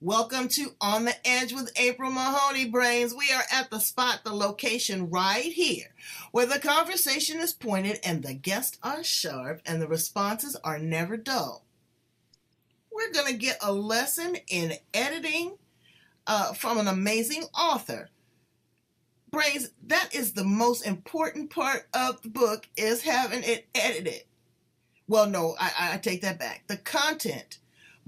[0.00, 3.12] Welcome to On the Edge with April Mahoney Brains.
[3.12, 5.92] We are at the spot, the location right here,
[6.30, 11.16] where the conversation is pointed and the guests are sharp and the responses are never
[11.16, 11.64] dull.
[12.92, 15.58] We're going to get a lesson in editing
[16.28, 18.08] uh, from an amazing author.
[19.32, 24.22] Brains, that is the most important part of the book is having it edited.
[25.08, 26.68] Well, no, I, I take that back.
[26.68, 27.58] The content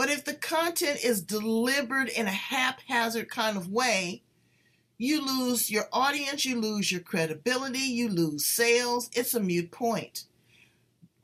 [0.00, 4.22] but if the content is delivered in a haphazard kind of way,
[4.96, 9.10] you lose your audience, you lose your credibility, you lose sales.
[9.12, 10.24] It's a mute point.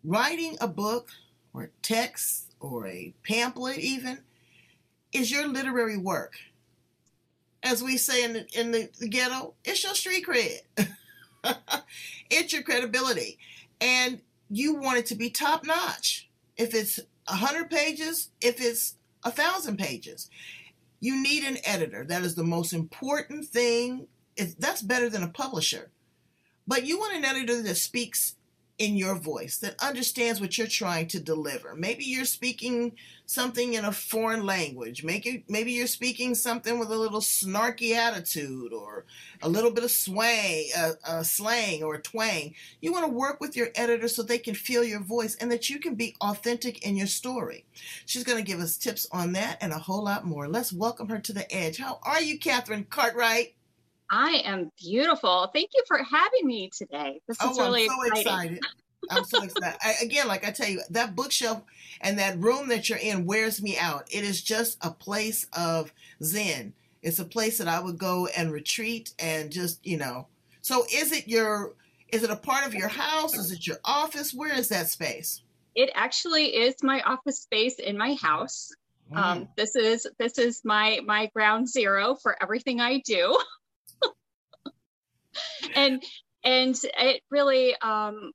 [0.04, 1.08] Writing a book
[1.54, 4.18] or text or a pamphlet, even,
[5.10, 6.34] is your literary work.
[7.62, 10.60] As we say in the, in the, ghetto, it's your street cred.
[12.30, 13.38] it's your credibility.
[13.80, 14.20] And
[14.50, 16.28] you want it to be top notch.
[16.58, 20.30] If it's 100 pages, if it's a thousand pages.
[21.00, 22.04] You need an editor.
[22.04, 24.06] That is the most important thing.
[24.58, 25.90] That's better than a publisher.
[26.66, 28.34] But you want an editor that speaks
[28.78, 31.74] in your voice that understands what you're trying to deliver.
[31.74, 32.92] Maybe you're speaking
[33.24, 35.02] something in a foreign language.
[35.02, 39.04] Maybe maybe you're speaking something with a little snarky attitude or
[39.42, 42.54] a little bit of sway, uh, uh, slang or twang.
[42.80, 45.70] You want to work with your editor so they can feel your voice and that
[45.70, 47.64] you can be authentic in your story.
[48.04, 50.48] She's going to give us tips on that and a whole lot more.
[50.48, 51.78] Let's welcome her to the edge.
[51.78, 53.55] How are you, Kathryn Cartwright?
[54.10, 55.50] I am beautiful.
[55.52, 57.20] Thank you for having me today.
[57.26, 58.56] This is oh, really I'm so exciting.
[58.56, 58.60] excited.
[59.10, 59.78] I'm so excited.
[59.82, 61.62] I, again, like I tell you, that bookshelf
[62.00, 64.06] and that room that you're in wears me out.
[64.10, 65.92] It is just a place of
[66.22, 66.72] zen.
[67.02, 70.26] It's a place that I would go and retreat and just, you know.
[70.62, 71.74] So is it your
[72.08, 73.36] is it a part of your house?
[73.36, 74.32] Is it your office?
[74.32, 75.42] Where is that space?
[75.74, 78.70] It actually is my office space in my house.
[79.12, 79.16] Mm.
[79.16, 83.36] Um, this is this is my my ground zero for everything I do.
[85.74, 86.02] and
[86.44, 88.32] and it really um,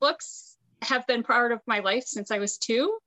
[0.00, 2.98] books have been part of my life since I was two.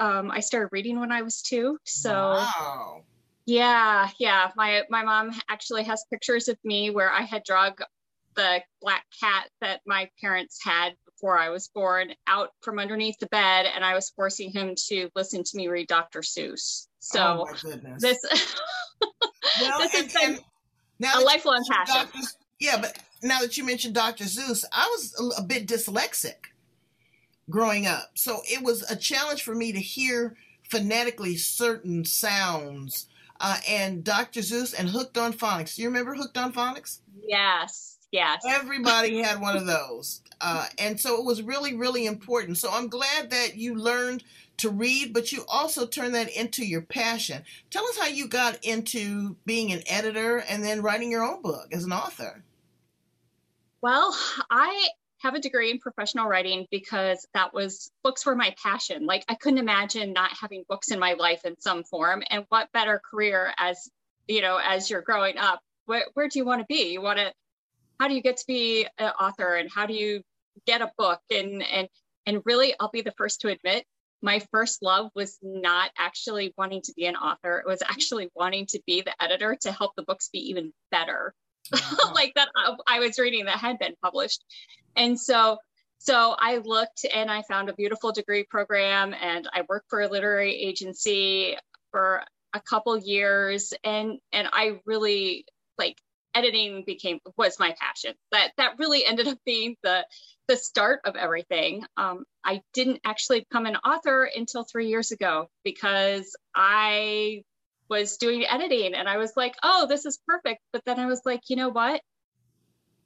[0.00, 3.02] Um, I started reading when I was two, so wow.
[3.46, 4.50] yeah, yeah.
[4.56, 7.80] My my mom actually has pictures of me where I had drug
[8.34, 13.26] the black cat that my parents had before I was born out from underneath the
[13.26, 16.20] bed, and I was forcing him to listen to me read Dr.
[16.20, 16.88] Seuss.
[16.98, 18.18] So oh this
[19.60, 20.38] well, this and, has been
[21.14, 22.08] a lifelong passion.
[22.12, 22.18] Dr.
[22.62, 24.22] Yeah, but now that you mentioned Dr.
[24.22, 26.52] Seuss, I was a, bit dyslexic
[27.50, 28.12] growing up.
[28.14, 30.36] So it was a challenge for me to hear
[30.70, 33.08] phonetically certain sounds.
[33.40, 34.42] Uh, and Dr.
[34.42, 35.74] Seuss and Hooked on Phonics.
[35.74, 37.00] Do you remember Hooked on Phonics?
[37.26, 38.44] Yes, yes.
[38.48, 40.20] Everybody had one of those.
[40.40, 42.58] Uh, and so it was really, really important.
[42.58, 44.22] So I'm glad that you learned
[44.58, 47.42] to read, but you also turned that into your passion.
[47.70, 51.66] Tell us how you got into being an editor and then writing your own book
[51.72, 52.44] as an author.
[53.82, 54.16] Well,
[54.50, 54.88] I
[55.18, 59.06] have a degree in professional writing because that was books were my passion.
[59.06, 62.22] Like I couldn't imagine not having books in my life in some form.
[62.30, 63.90] And what better career as
[64.28, 66.92] you know, as you're growing up, where, where do you want to be?
[66.92, 67.32] You want to,
[67.98, 70.22] how do you get to be an author and how do you
[70.66, 71.20] get a book?
[71.30, 71.88] And, and,
[72.26, 73.84] and really, I'll be the first to admit,
[74.22, 77.58] my first love was not actually wanting to be an author.
[77.58, 81.34] It was actually wanting to be the editor to help the books be even better.
[82.14, 82.48] like that
[82.86, 84.44] I was reading that had been published.
[84.96, 85.58] And so
[85.98, 90.08] so I looked and I found a beautiful degree program and I worked for a
[90.08, 91.56] literary agency
[91.92, 95.44] for a couple years and and I really
[95.78, 95.96] like
[96.34, 98.14] editing became was my passion.
[98.32, 100.04] That that really ended up being the
[100.48, 101.84] the start of everything.
[101.96, 107.42] Um, I didn't actually become an author until three years ago because I
[107.92, 110.62] was doing editing and I was like, oh, this is perfect.
[110.72, 112.00] But then I was like, you know what?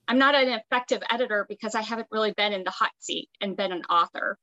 [0.07, 3.57] I'm not an effective editor because I haven't really been in the hot seat and
[3.57, 4.39] been an author.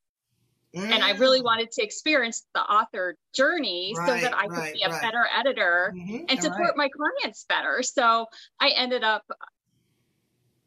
[0.75, 0.92] Mm.
[0.92, 1.45] And I really mm.
[1.45, 5.01] wanted to experience the author journey right, so that I could right, be a right.
[5.01, 6.25] better editor mm-hmm.
[6.28, 7.81] and support my clients better.
[7.81, 8.25] So
[8.60, 9.24] I ended up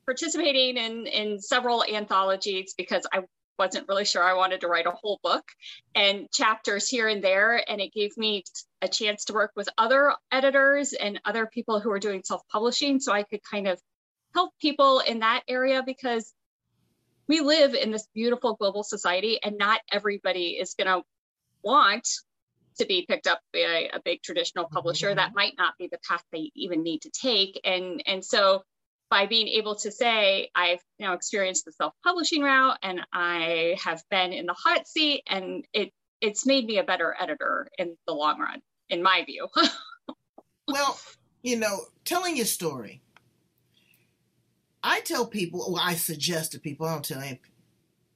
[0.06, 3.22] participating in in several anthologies because I
[3.58, 5.44] wasn't really sure I wanted to write a whole book
[5.94, 7.62] and chapters here and there.
[7.68, 8.44] And it gave me
[8.82, 13.00] a chance to work with other editors and other people who were doing self publishing
[13.00, 13.80] so I could kind of
[14.34, 16.32] help people in that area because
[17.28, 21.02] we live in this beautiful global society and not everybody is going to
[21.62, 22.06] want
[22.78, 25.16] to be picked up by a, big traditional publisher mm-hmm.
[25.16, 28.62] that might not be the path they even need to take and and so
[29.10, 34.32] by being able to say i've now experienced the self-publishing route and i have been
[34.32, 38.40] in the hot seat and it it's made me a better editor in the long
[38.40, 39.48] run in my view.
[40.68, 40.98] Well
[41.42, 43.00] you know telling your story.
[44.82, 47.40] I tell people well i suggest to people i don't tell any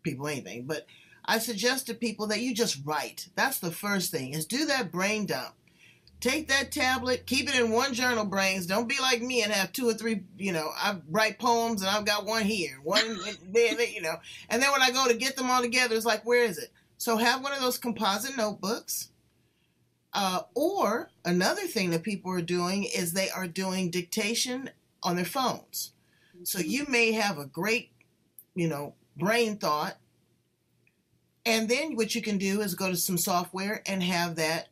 [0.03, 0.87] people anything but
[1.25, 3.29] i suggest to people that you just write.
[3.37, 5.55] That's the first thing is do that brain dump
[6.21, 8.67] take that tablet, keep it in one journal, brains.
[8.67, 11.91] Don't be like me and have two or three, you know, I write poems and
[11.91, 13.19] I've got one here, one
[13.49, 14.17] there, you know.
[14.49, 16.71] And then when I go to get them all together, it's like, where is it?
[16.99, 19.09] So have one of those composite notebooks.
[20.13, 24.69] Uh, or another thing that people are doing is they are doing dictation
[25.03, 25.93] on their phones.
[26.43, 26.69] So mm-hmm.
[26.69, 27.91] you may have a great,
[28.55, 29.97] you know, brain thought.
[31.47, 34.69] And then what you can do is go to some software and have that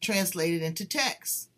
[0.00, 1.48] translated into text.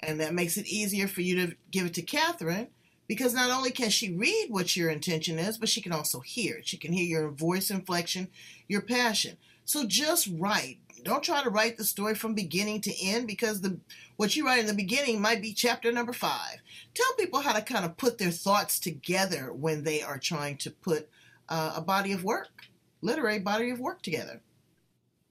[0.00, 2.68] And that makes it easier for you to give it to Kathryn
[3.06, 6.56] because not only can she read what your intention is, but she can also hear
[6.56, 6.68] it.
[6.68, 8.28] She can hear your voice inflection,
[8.68, 9.38] your passion.
[9.64, 10.78] So just write.
[11.04, 13.78] Don't try to write the story from beginning to end because the
[14.16, 16.58] what you write in the beginning might be chapter number five.
[16.92, 20.70] Tell people how to kind of put their thoughts together when they are trying to
[20.70, 21.08] put
[21.48, 22.48] uh, a body of work,
[23.00, 24.40] literary body of work together.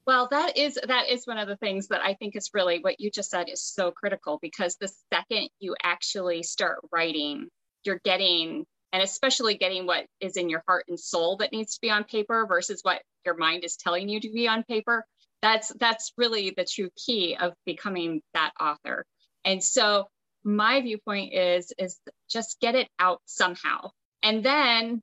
[0.07, 3.01] Well, that is that is one of the things that I think is really what
[3.01, 7.49] you just said is so critical because the second you actually start writing,
[7.83, 11.81] you're getting and especially getting what is in your heart and soul that needs to
[11.81, 15.05] be on paper versus what your mind is telling you to be on paper.
[15.41, 19.05] That's that's really the true key of becoming that author.
[19.43, 20.07] And so
[20.41, 21.99] my viewpoint is is
[22.29, 23.89] just get it out somehow.
[24.23, 25.01] And then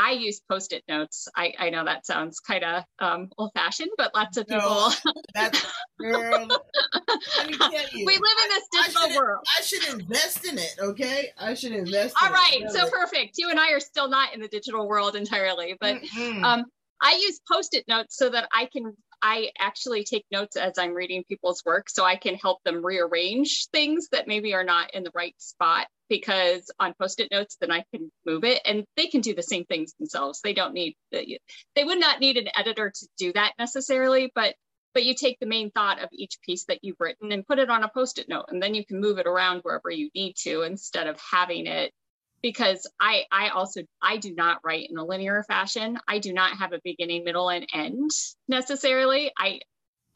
[0.00, 1.28] I use post-it notes.
[1.36, 4.62] I, I know that sounds kind of um, old-fashioned, but lots of people.
[4.68, 4.92] No,
[5.34, 5.62] that's
[6.00, 6.48] girl.
[6.48, 9.44] we live in this digital I world.
[9.58, 10.74] I should invest in it.
[10.80, 12.14] Okay, I should invest.
[12.22, 13.34] All right, so perfect.
[13.36, 16.44] You and I are still not in the digital world entirely, but mm-hmm.
[16.44, 16.64] um,
[17.02, 21.24] I use post-it notes so that I can I actually take notes as I'm reading
[21.28, 25.12] people's work so I can help them rearrange things that maybe are not in the
[25.14, 29.34] right spot because on post-it notes then I can move it and they can do
[29.34, 30.40] the same things themselves.
[30.42, 31.38] They don't need the,
[31.74, 34.54] they would not need an editor to do that necessarily, but
[34.92, 37.70] but you take the main thought of each piece that you've written and put it
[37.70, 40.62] on a post-it note and then you can move it around wherever you need to
[40.62, 41.92] instead of having it
[42.42, 45.98] because I I also I do not write in a linear fashion.
[46.08, 48.10] I do not have a beginning, middle, and end
[48.48, 49.32] necessarily.
[49.36, 49.60] I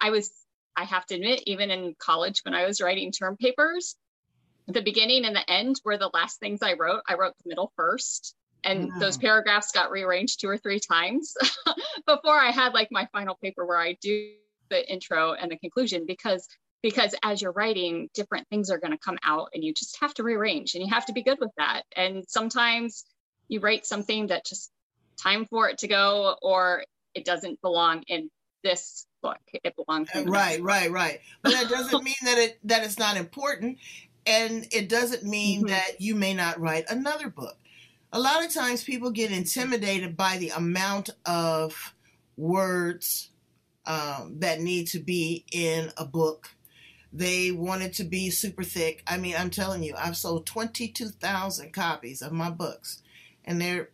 [0.00, 0.30] I was
[0.76, 3.96] I have to admit, even in college when I was writing term papers,
[4.66, 7.02] the beginning and the end were the last things I wrote.
[7.08, 8.34] I wrote the middle first.
[8.64, 8.98] And wow.
[8.98, 11.34] those paragraphs got rearranged two or three times
[12.06, 14.32] before I had like my final paper where I do
[14.70, 16.48] the intro and the conclusion because
[16.84, 20.12] because as you're writing, different things are going to come out and you just have
[20.12, 21.84] to rearrange and you have to be good with that.
[21.96, 23.06] And sometimes
[23.48, 24.70] you write something that just
[25.16, 26.84] time for it to go or
[27.14, 28.28] it doesn't belong in
[28.62, 29.38] this book.
[29.54, 31.20] It belongs in right, right, right.
[31.40, 33.78] But that doesn't mean that it that it's not important,
[34.26, 35.68] and it doesn't mean mm-hmm.
[35.68, 37.56] that you may not write another book.
[38.12, 41.94] A lot of times, people get intimidated by the amount of
[42.36, 43.30] words
[43.86, 46.53] um, that need to be in a book
[47.14, 49.04] they wanted to be super thick.
[49.06, 53.02] I mean, I'm telling you, I've sold 22,000 copies of my books,
[53.44, 53.90] and they're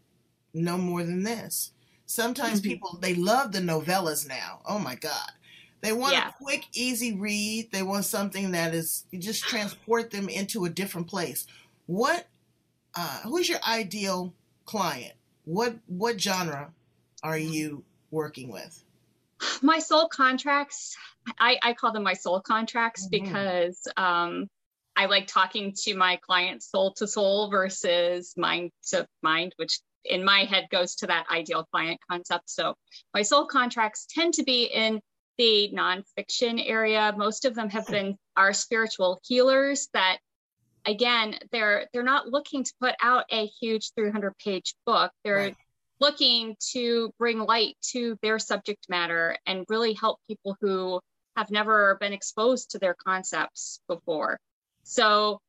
[0.54, 1.72] no more than this.
[2.06, 2.70] Sometimes mm-hmm.
[2.70, 4.62] people, they love the novellas now.
[4.66, 5.30] Oh my God.
[5.82, 6.30] They want yeah.
[6.30, 7.70] a quick, easy read.
[7.72, 11.46] They want something that is, you just transport them into a different place.
[11.86, 12.26] What,
[12.94, 14.32] uh, who's your ideal
[14.64, 15.14] client?
[15.44, 16.72] What, what genre
[17.22, 18.82] are you working with?
[19.62, 20.96] My soul contracts
[21.38, 23.24] I, I call them my soul contracts mm-hmm.
[23.24, 24.48] because um,
[24.96, 30.24] i like talking to my clients soul to soul versus mind to mind which in
[30.24, 32.48] my head goes to that ideal client concept.
[32.50, 32.74] So
[33.14, 35.00] my soul contracts tend to be in
[35.38, 37.14] the nonfiction area.
[37.16, 40.18] Most of them have been our spiritual healers that
[40.86, 45.12] again they're they're not looking to put out a huge 300 page book.
[45.24, 45.56] They're right
[46.00, 51.00] looking to bring light to their subject matter and really help people who
[51.36, 54.38] have never been exposed to their concepts before.
[54.82, 55.40] So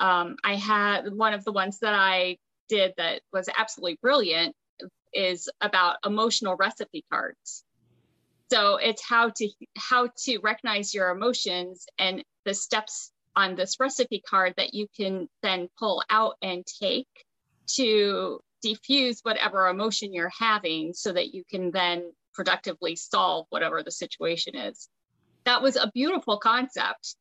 [0.00, 2.38] um, I had one of the ones that I
[2.68, 4.54] did that was absolutely brilliant
[5.12, 7.64] is about emotional recipe cards.
[8.50, 14.22] So it's how to how to recognize your emotions and the steps on this recipe
[14.28, 17.06] card that you can then pull out and take
[17.74, 23.90] to diffuse whatever emotion you're having so that you can then productively solve whatever the
[23.90, 24.88] situation is.
[25.44, 27.16] That was a beautiful concept.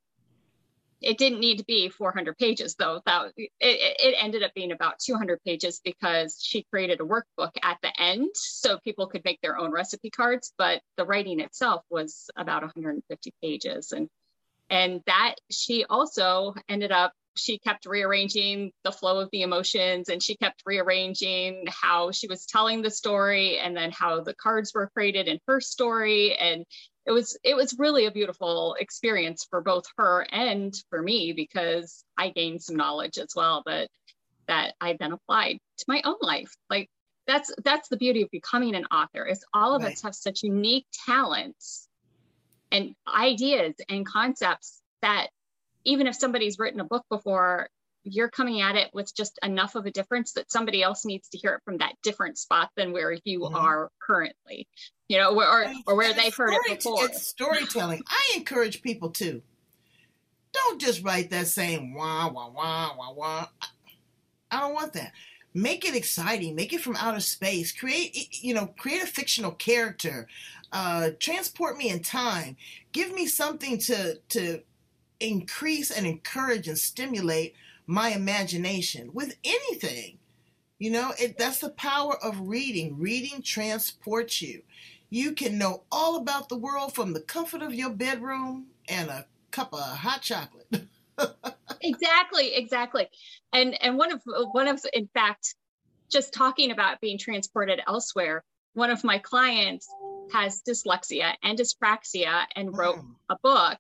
[1.01, 3.01] It didn't need to be 400 pages though.
[3.05, 7.77] That it, it ended up being about 200 pages because she created a workbook at
[7.81, 10.53] the end so people could make their own recipe cards.
[10.57, 14.09] But the writing itself was about 150 pages, and
[14.69, 20.21] and that she also ended up she kept rearranging the flow of the emotions and
[20.21, 24.89] she kept rearranging how she was telling the story and then how the cards were
[24.93, 26.65] created in her story and
[27.05, 32.03] it was it was really a beautiful experience for both her and for me because
[32.17, 33.89] I gained some knowledge as well that
[34.47, 36.89] that I then applied to my own life like
[37.25, 39.93] that's that's the beauty of becoming an author is all of right.
[39.93, 41.87] us have such unique talents
[42.71, 45.29] and ideas and concepts that
[45.85, 47.69] even if somebody's written a book before,
[48.03, 51.37] you're coming at it with just enough of a difference that somebody else needs to
[51.37, 53.55] hear it from that different spot than where you mm-hmm.
[53.55, 54.67] are currently,
[55.07, 57.05] you know, or, or where they've heard it before.
[57.05, 58.01] It's storytelling.
[58.07, 59.41] I encourage people to
[60.53, 63.47] don't just write that same wah, wah, wah, wah, wah.
[64.51, 65.11] I don't want that.
[65.53, 66.55] Make it exciting.
[66.55, 67.71] Make it from outer space.
[67.71, 70.27] Create, you know, create a fictional character.
[70.71, 72.55] Uh, transport me in time.
[72.91, 74.61] Give me something to to
[75.19, 80.19] increase and encourage and stimulate my imagination with anything.
[80.77, 82.99] You know, it, that's the power of reading.
[82.99, 84.61] Reading transports you.
[85.09, 89.25] You can know all about the world from the comfort of your bedroom and a
[89.51, 90.67] cup of hot chocolate.
[91.81, 93.07] exactly, exactly.
[93.51, 94.21] And and one of
[94.51, 95.55] one of in fact
[96.09, 99.87] just talking about being transported elsewhere, one of my clients
[100.31, 103.15] has dyslexia and dyspraxia and wrote mm.
[103.29, 103.79] a book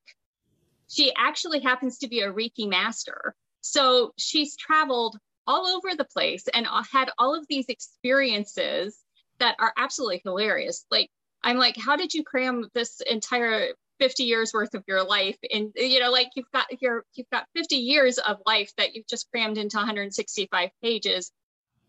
[0.89, 3.35] she actually happens to be a Reiki master.
[3.61, 8.97] So she's traveled all over the place and had all of these experiences
[9.39, 10.85] that are absolutely hilarious.
[10.91, 11.09] Like,
[11.43, 13.69] I'm like, how did you cram this entire
[13.99, 17.45] 50 years worth of your life in you know like you've got your you've got
[17.53, 21.31] 50 years of life that you've just crammed into 165 pages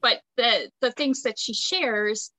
[0.00, 2.33] but the the things that she shares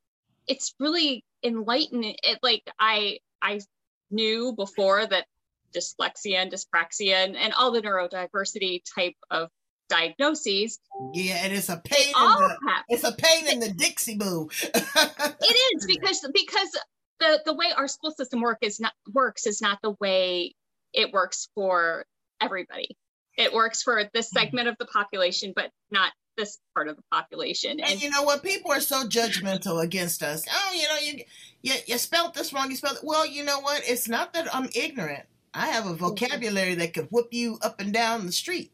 [0.45, 3.61] it's really enlightening it like i i
[4.09, 5.25] knew before that
[5.71, 9.49] dyslexia and dyspraxia and, and all the neurodiversity type of
[9.89, 10.79] diagnoses.
[11.13, 12.07] Yeah, and it's a pain.
[12.07, 12.57] in the,
[12.89, 14.49] it's a pain in the Dixie boo.
[14.63, 16.69] it is because because
[17.19, 20.55] the the way our school system work is not works is not the way
[20.93, 22.05] it works for
[22.41, 22.97] everybody.
[23.37, 27.71] It works for this segment of the population, but not this part of the population.
[27.71, 28.43] And, and, you know what?
[28.43, 30.45] People are so judgmental against us.
[30.49, 31.23] Oh, you know, you
[31.61, 32.69] you, you spelled this wrong.
[32.69, 33.03] You spelled it.
[33.03, 33.81] Well, you know what?
[33.85, 35.25] It's not that I'm ignorant.
[35.53, 38.71] I have a vocabulary that could whip you up and down the street.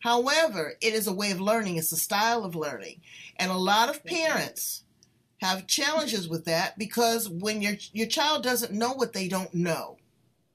[0.00, 3.00] However, it is a way of learning, it's a style of learning.
[3.36, 4.84] And a lot of parents
[5.38, 9.98] have challenges with that because when your your child doesn't know what they don't know,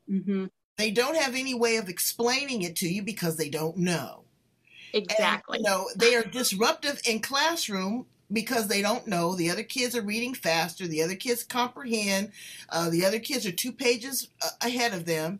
[0.10, 0.46] mm-hmm.
[0.78, 4.24] they don't have any way of explaining it to you because they don't know.
[4.94, 5.58] Exactly.
[5.58, 9.36] And, you know, they are disruptive in classroom because they don't know.
[9.36, 10.88] The other kids are reading faster.
[10.88, 12.32] The other kids comprehend.
[12.70, 15.40] Uh, the other kids are two pages uh, ahead of them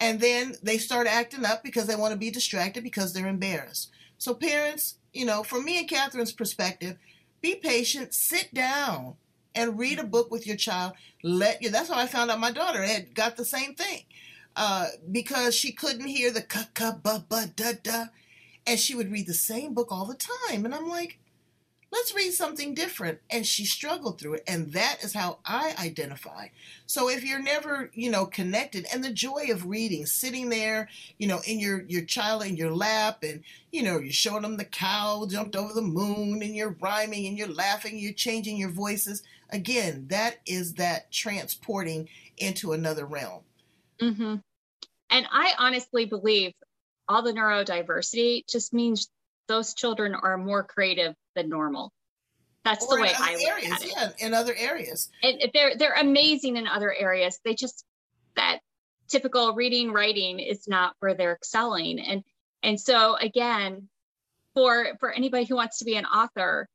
[0.00, 3.90] and then they start acting up because they want to be distracted because they're embarrassed.
[4.18, 6.96] So, parents, you know, from me and Kathryn's perspective,
[7.40, 9.14] be patient, sit down
[9.54, 10.92] and read a book with your child.
[11.22, 11.70] Let you.
[11.70, 14.02] That's how I found out my daughter had got the same thing
[14.54, 18.04] uh, because she couldn't hear the ka ka ba ba da da,
[18.66, 20.64] and she would read the same book all the time.
[20.64, 21.18] And I'm like,
[21.96, 23.18] let's read something different.
[23.30, 24.44] And she struggled through it.
[24.46, 26.48] And that is how I identify.
[26.84, 30.88] So if you're never, you know, connected and the joy of reading, sitting there,
[31.18, 34.56] you know, in your, your child in your lap and, you know, you're showing them
[34.56, 38.70] the cow jumped over the moon and you're rhyming and you're laughing, you're changing your
[38.70, 39.22] voices.
[39.50, 43.42] Again, that is that transporting into another realm.
[44.00, 44.36] Mm-hmm.
[45.08, 46.52] And I honestly believe
[47.08, 49.08] all the neurodiversity just means
[49.48, 51.92] those children are more creative than normal.
[52.64, 53.92] That's or the way I look areas, at it.
[53.96, 55.08] Yeah, in other areas.
[55.22, 57.38] And they're they're amazing in other areas.
[57.44, 57.84] They just
[58.34, 58.58] that
[59.08, 62.00] typical reading writing is not where they're excelling.
[62.00, 62.24] And
[62.64, 63.88] and so again,
[64.54, 66.68] for for anybody who wants to be an author,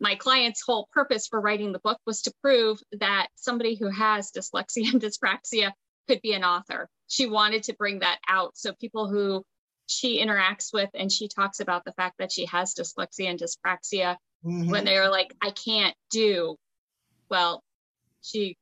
[0.00, 4.30] my client's whole purpose for writing the book was to prove that somebody who has
[4.32, 5.72] dyslexia and dyspraxia
[6.08, 6.90] could be an author.
[7.06, 9.44] She wanted to bring that out so people who
[9.86, 14.16] she interacts with and she talks about the fact that she has dyslexia and dyspraxia
[14.44, 14.70] mm-hmm.
[14.70, 16.56] when they were like i can't do
[17.30, 17.62] well
[18.22, 18.56] she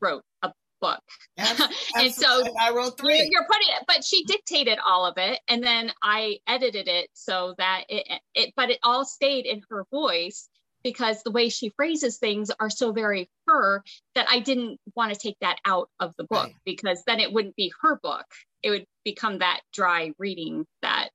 [0.00, 0.52] wrote a
[0.84, 1.00] book.
[1.38, 3.16] and so I wrote three.
[3.16, 7.08] You're, you're putting it, but she dictated all of it, and then I edited it
[7.14, 10.48] so that it, it, but it all stayed in her voice
[10.82, 13.82] because the way she phrases things are so very her
[14.14, 16.54] that I didn't want to take that out of the book right.
[16.66, 18.26] because then it wouldn't be her book.
[18.64, 21.10] It would become that dry reading that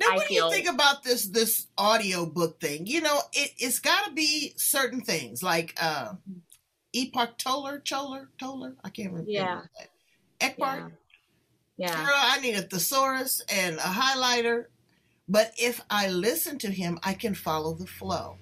[0.00, 2.86] now, I what do you think about this this audio book thing?
[2.86, 6.14] You know, it, it's got to be certain things like uh,
[6.92, 8.74] Epoch Toller, Choller, Toller.
[8.82, 9.30] I can't remember.
[9.30, 9.60] Yeah.
[10.40, 10.92] Eckhart.
[11.76, 11.90] Yeah.
[11.90, 12.04] yeah.
[12.04, 14.66] Girl, I need a thesaurus and a highlighter.
[15.28, 18.36] But if I listen to him, I can follow the flow.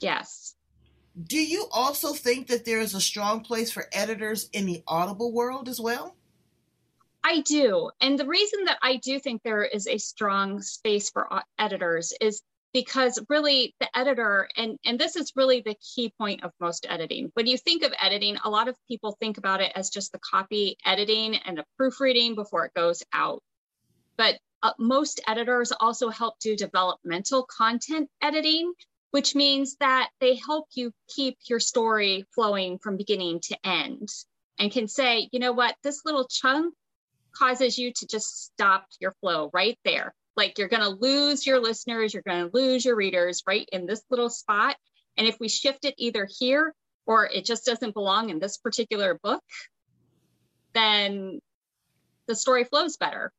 [0.00, 0.54] Yes.
[1.26, 5.32] Do you also think that there is a strong place for editors in the audible
[5.32, 6.16] world as well?
[7.24, 7.90] I do.
[8.02, 11.26] And the reason that I do think there is a strong space for
[11.58, 12.42] editors is
[12.74, 17.30] because really the editor and and this is really the key point of most editing.
[17.32, 20.18] When you think of editing a lot of people think about it as just the
[20.18, 23.42] copy editing and the proofreading before it goes out.
[24.18, 28.72] But uh, most editors also help do developmental content editing
[29.12, 34.08] which means that they help you keep your story flowing from beginning to end
[34.58, 35.76] and can say you know what?
[35.82, 36.74] This little chunk
[37.36, 41.60] causes you to just stop your flow right there like you're going to lose your
[41.60, 44.76] listeners, you're going to lose your readers right in this little spot.
[45.16, 46.74] And if we shift it either here
[47.06, 49.42] or it just doesn't belong in this particular book,
[50.72, 51.40] then
[52.26, 53.32] the story flows better.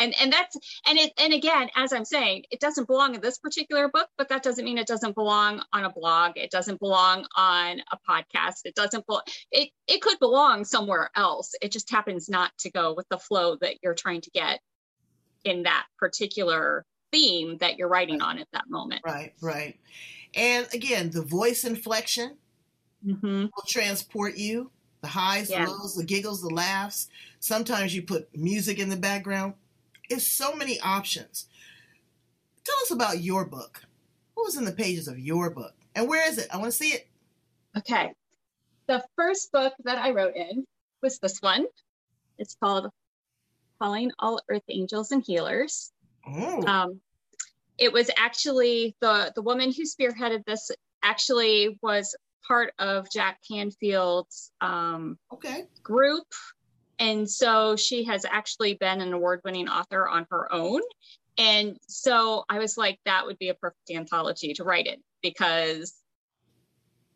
[0.00, 3.38] And and that's and it and again, as I'm saying, it doesn't belong in this
[3.38, 6.32] particular book, but that doesn't mean it doesn't belong on a blog.
[6.36, 8.62] It doesn't belong on a podcast.
[8.64, 9.22] It doesn't belong.
[9.52, 11.52] It it could belong somewhere else.
[11.60, 14.60] It just happens not to go with the flow that you're trying to get
[15.44, 19.02] in that particular theme that you're writing on at that moment.
[19.04, 19.78] Right, right.
[20.34, 22.36] And again, the voice inflection
[23.04, 23.42] mm-hmm.
[23.42, 24.70] will transport you.
[25.02, 25.64] The highs, yeah.
[25.64, 27.08] the lows, the giggles, the laughs.
[27.40, 29.54] Sometimes you put music in the background.
[30.10, 31.46] It's so many options.
[32.64, 33.82] Tell us about your book.
[34.34, 35.74] What was in the pages of your book?
[35.94, 36.48] And where is it?
[36.52, 37.08] I want to see it.
[37.78, 38.12] Okay.
[38.86, 40.66] The first book that I wrote in
[41.02, 41.66] was this one.
[42.38, 42.90] It's called
[43.80, 45.92] calling all earth angels and healers.
[46.26, 46.66] Oh.
[46.66, 47.00] Um,
[47.78, 50.70] it was actually the the woman who spearheaded this
[51.02, 52.14] actually was
[52.46, 55.64] part of Jack Canfield's um, okay.
[55.82, 56.26] group.
[57.00, 60.82] And so she has actually been an award winning author on her own.
[61.38, 65.94] And so I was like, that would be a perfect anthology to write it because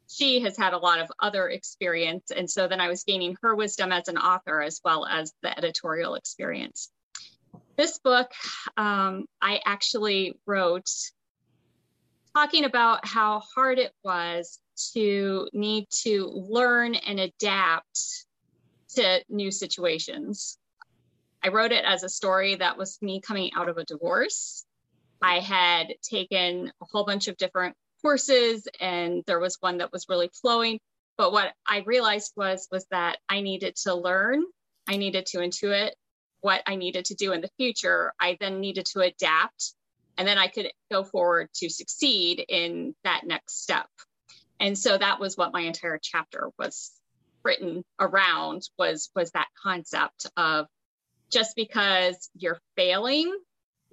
[0.09, 2.31] she has had a lot of other experience.
[2.35, 5.57] And so then I was gaining her wisdom as an author as well as the
[5.57, 6.91] editorial experience.
[7.77, 8.31] This book,
[8.79, 10.89] um, I actually wrote
[12.35, 14.59] talking about how hard it was
[14.95, 18.27] to need to learn and adapt
[18.95, 20.59] to new situations.
[21.43, 24.65] I wrote it as a story that was me coming out of a divorce.
[25.23, 30.11] I had taken a whole bunch of different courses and there was one that was
[30.11, 30.79] really flowing
[31.17, 34.45] but what i realized was was that i needed to learn
[34.87, 35.93] i needed to intuit
[36.43, 39.73] what i needed to do in the future i then needed to adapt
[40.19, 43.89] and then i could go forward to succeed in that next step
[44.61, 46.93] and so that was what my entire chapter was
[47.45, 50.67] written around was was that concept of
[51.31, 53.35] just because you're failing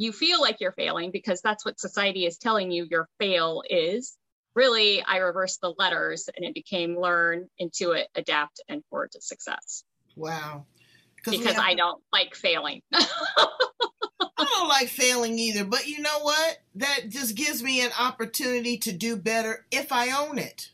[0.01, 4.17] you feel like you're failing because that's what society is telling you your fail is.
[4.55, 9.83] Really, I reversed the letters and it became learn, intuit, adapt, and forward to success.
[10.15, 10.65] Wow.
[11.23, 12.81] Because I don't like failing.
[12.93, 13.05] I
[14.37, 16.57] don't like failing either, but you know what?
[16.75, 20.70] That just gives me an opportunity to do better if I own it.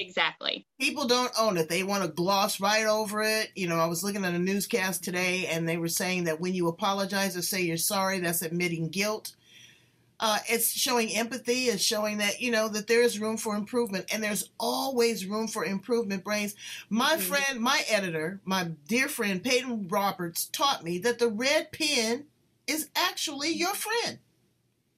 [0.00, 0.66] Exactly.
[0.80, 1.68] People don't own it.
[1.68, 3.50] They want to gloss right over it.
[3.54, 6.54] You know, I was looking at a newscast today and they were saying that when
[6.54, 9.36] you apologize or say you're sorry, that's admitting guilt.
[10.18, 11.64] Uh, it's showing empathy.
[11.66, 14.06] It's showing that, you know, that there is room for improvement.
[14.10, 16.54] And there's always room for improvement, Brains.
[16.88, 17.20] My mm-hmm.
[17.20, 22.24] friend, my editor, my dear friend, Peyton Roberts, taught me that the red pen
[22.66, 24.18] is actually your friend.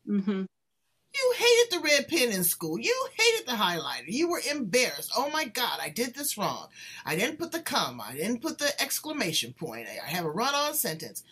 [0.08, 0.42] Mm-hmm.
[1.14, 2.78] You hated the red pen in school.
[2.78, 4.06] You hated the highlighter.
[4.06, 5.12] You were embarrassed.
[5.16, 6.68] Oh my God, I did this wrong.
[7.04, 8.06] I didn't put the comma.
[8.08, 9.86] I didn't put the exclamation point.
[9.88, 11.22] I have a run on sentence.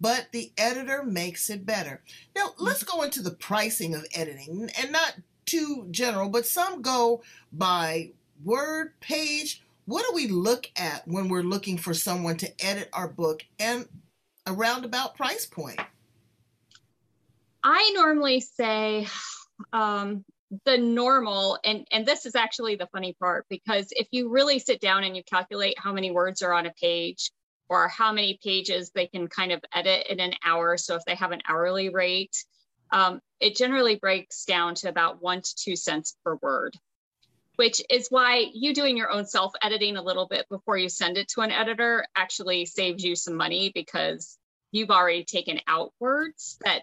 [0.00, 2.02] But the editor makes it better.
[2.34, 2.54] Now, mm.
[2.58, 8.12] let's go into the pricing of editing and not too general, but some go by
[8.44, 9.62] word, page.
[9.86, 13.88] What do we look at when we're looking for someone to edit our book and
[14.46, 15.80] a roundabout price point?
[17.70, 19.06] I normally say
[19.74, 20.24] um,
[20.64, 24.80] the normal and and this is actually the funny part because if you really sit
[24.80, 27.30] down and you calculate how many words are on a page
[27.68, 31.14] or how many pages they can kind of edit in an hour so if they
[31.14, 32.42] have an hourly rate
[32.90, 36.74] um, it generally breaks down to about one to two cents per word
[37.56, 41.18] which is why you doing your own self editing a little bit before you send
[41.18, 44.38] it to an editor actually saves you some money because
[44.72, 46.82] you've already taken out words that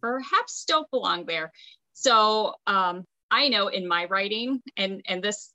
[0.00, 1.52] perhaps don't belong there
[1.98, 5.52] so um, I know in my writing, and and this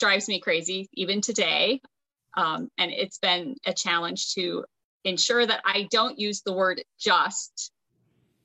[0.00, 1.80] drives me crazy even today,
[2.36, 4.64] um, and it's been a challenge to
[5.04, 7.70] ensure that I don't use the word just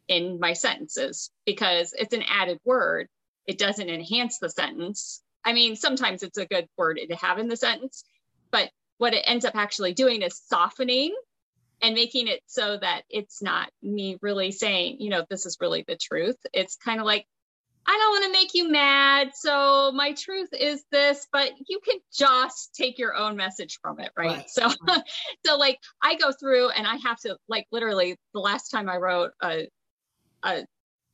[0.08, 3.08] in my sentences because it's an added word.
[3.48, 5.24] It doesn't enhance the sentence.
[5.44, 8.04] I mean, sometimes it's a good word to have in the sentence,
[8.52, 11.16] but what it ends up actually doing is softening
[11.82, 15.84] and making it so that it's not me really saying, you know, this is really
[15.88, 16.38] the truth.
[16.54, 17.26] It's kind of like,
[17.88, 19.32] I don't want to make you mad.
[19.34, 24.12] So my truth is this, but you can just take your own message from it.
[24.16, 24.38] Right.
[24.38, 24.50] right.
[24.50, 25.02] So, right.
[25.46, 28.98] so like I go through and I have to like literally the last time I
[28.98, 29.68] wrote a,
[30.44, 30.66] a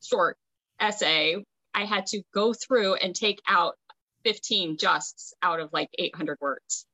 [0.02, 0.36] short
[0.78, 1.42] essay,
[1.74, 3.76] I had to go through and take out
[4.24, 6.86] 15 justs out of like 800 words.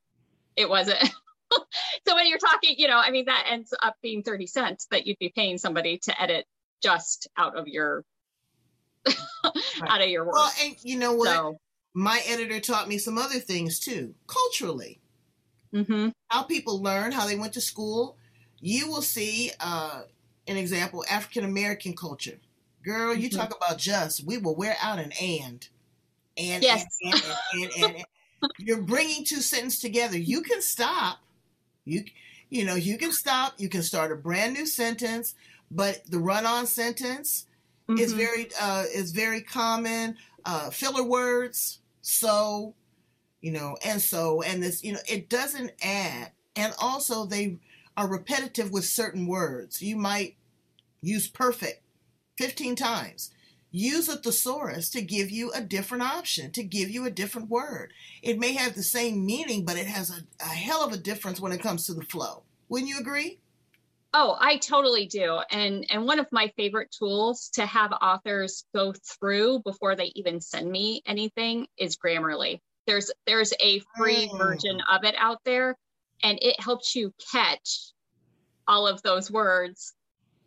[0.57, 0.99] It wasn't.
[2.07, 5.07] so when you're talking, you know, I mean, that ends up being 30 cents that
[5.07, 6.47] you'd be paying somebody to edit
[6.83, 8.05] just out of your
[9.87, 10.35] out of your work.
[10.35, 11.29] Well, and you know what?
[11.29, 11.59] So,
[11.95, 15.01] My editor taught me some other things too, culturally.
[15.75, 16.11] Mm-hmm.
[16.29, 18.17] How people learn, how they went to school.
[18.61, 20.03] You will see uh,
[20.47, 22.38] an example African American culture.
[22.85, 23.23] Girl, mm-hmm.
[23.23, 25.67] you talk about just, we will wear out an and.
[26.37, 26.85] And, yes.
[27.03, 27.14] and,
[27.55, 28.05] and, and, and
[28.59, 30.19] you're bringing two sentences together.
[30.19, 31.19] You can stop.
[31.85, 32.05] You
[32.51, 33.55] you know you can stop.
[33.59, 35.35] You can start a brand new sentence,
[35.70, 37.47] but the run-on sentence
[37.88, 38.01] mm-hmm.
[38.01, 40.16] is very uh, is very common.
[40.44, 42.75] Uh, filler words, so
[43.40, 47.59] you know, and so and this, you know, it doesn't add, and also they
[47.97, 49.83] are repetitive with certain words.
[49.83, 50.37] You might
[51.03, 51.83] use perfect
[52.38, 53.31] 15 times.
[53.77, 57.93] Use a thesaurus to give you a different option, to give you a different word.
[58.23, 61.41] It may have the same meaning, but it has a, a hell of a difference
[61.41, 62.45] when it comes to the flow.
[62.69, 63.41] Wouldn't you agree?
[64.13, 65.41] Oh, I totally do.
[65.51, 70.41] And and one of my favorite tools to have authors go through before they even
[70.41, 72.61] send me anything is Grammarly.
[72.87, 74.37] There's there's a free oh.
[74.37, 75.77] version of it out there
[76.23, 77.91] and it helps you catch
[78.69, 79.95] all of those words,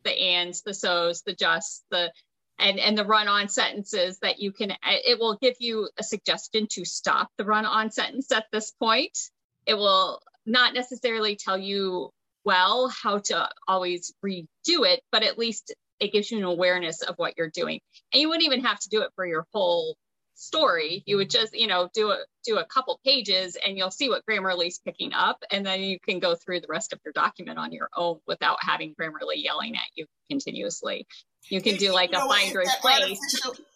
[0.05, 2.13] the ands, the so's, the just, the
[2.59, 6.67] and and the run on sentences that you can it will give you a suggestion
[6.71, 9.17] to stop the run on sentence at this point.
[9.65, 12.11] It will not necessarily tell you
[12.45, 17.15] well how to always redo it, but at least it gives you an awareness of
[17.17, 17.81] what you're doing.
[18.13, 19.97] And you wouldn't even have to do it for your whole
[20.37, 21.03] story.
[21.05, 24.25] You would just, you know, do a do a couple pages and you'll see what
[24.25, 25.43] Grammarly's picking up.
[25.51, 28.57] And then you can go through the rest of your document on your own without
[28.61, 31.05] having Grammarly yelling at you continuously.
[31.49, 33.19] You can do like you know, a find place.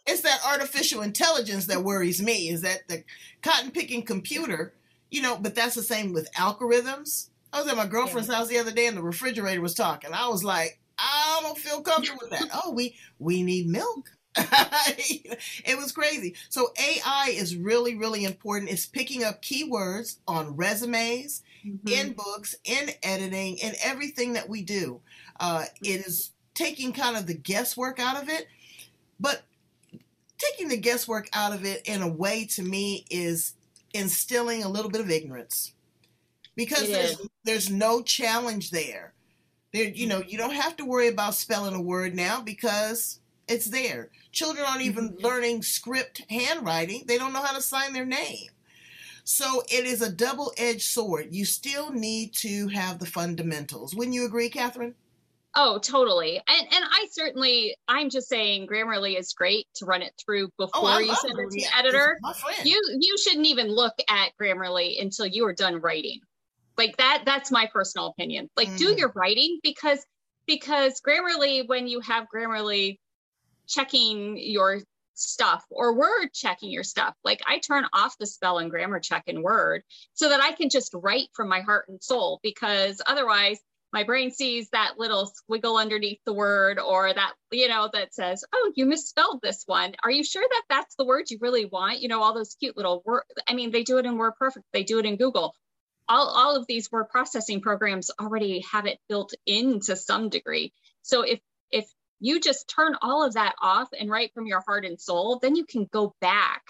[0.07, 3.03] It's that artificial intelligence that worries me, is that the
[3.41, 4.73] cotton picking computer,
[5.09, 8.35] you know, but that's the same with algorithms I was at my girlfriend's yeah.
[8.35, 10.11] house the other day and the refrigerator was talking.
[10.13, 12.49] I was like, I don't feel comfortable with that.
[12.53, 14.09] Oh, we we need milk.
[14.37, 16.35] it was crazy.
[16.49, 18.71] So AI is really, really important.
[18.71, 21.87] It's picking up keywords on resumes, mm-hmm.
[21.87, 25.01] in books, in editing, in everything that we do.
[25.39, 26.31] Uh, it is
[26.61, 28.47] taking kind of the guesswork out of it,
[29.19, 29.41] but
[30.37, 33.53] taking the guesswork out of it in a way to me is
[33.93, 35.73] instilling a little bit of ignorance
[36.55, 39.13] because there's, there's no challenge there.
[39.73, 43.69] There, you know, you don't have to worry about spelling a word now because it's
[43.69, 44.09] there.
[44.31, 45.25] Children aren't even mm-hmm.
[45.25, 47.03] learning script handwriting.
[47.07, 48.49] They don't know how to sign their name.
[49.23, 51.27] So it is a double-edged sword.
[51.31, 53.95] You still need to have the fundamentals.
[53.95, 54.93] Wouldn't you agree, Kathryn?
[55.53, 56.37] Oh, totally.
[56.47, 60.65] And and I certainly I'm just saying Grammarly is great to run it through oh,
[60.65, 62.17] before oh, you send it to the editor.
[62.63, 66.19] You you shouldn't even look at Grammarly until you are done writing
[66.77, 68.77] like that that's my personal opinion like mm.
[68.77, 70.05] do your writing because
[70.47, 72.97] because grammarly when you have grammarly
[73.67, 74.79] checking your
[75.13, 79.23] stuff or word checking your stuff like i turn off the spell and grammar check
[79.27, 79.83] in word
[80.13, 83.59] so that i can just write from my heart and soul because otherwise
[83.93, 88.43] my brain sees that little squiggle underneath the word or that you know that says
[88.53, 92.01] oh you misspelled this one are you sure that that's the word you really want
[92.01, 94.65] you know all those cute little words i mean they do it in word perfect
[94.73, 95.53] they do it in google
[96.11, 100.73] all, all of these word processing programs already have it built in to some degree.
[101.01, 101.39] So if
[101.71, 105.39] if you just turn all of that off and write from your heart and soul,
[105.41, 106.63] then you can go back